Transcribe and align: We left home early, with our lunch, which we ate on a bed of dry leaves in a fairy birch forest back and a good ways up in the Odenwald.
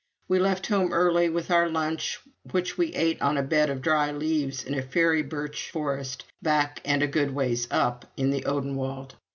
We 0.27 0.39
left 0.39 0.65
home 0.65 0.93
early, 0.93 1.29
with 1.29 1.51
our 1.51 1.69
lunch, 1.69 2.19
which 2.49 2.75
we 2.75 2.91
ate 2.95 3.21
on 3.21 3.37
a 3.37 3.43
bed 3.43 3.69
of 3.69 3.83
dry 3.83 4.11
leaves 4.11 4.63
in 4.63 4.73
a 4.73 4.81
fairy 4.81 5.21
birch 5.21 5.69
forest 5.69 6.25
back 6.41 6.81
and 6.83 7.03
a 7.03 7.07
good 7.07 7.35
ways 7.35 7.67
up 7.69 8.11
in 8.17 8.31
the 8.31 8.45
Odenwald. 8.47 9.13